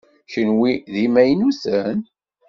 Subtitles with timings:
[0.31, 1.99] Kenwi d imaynuten?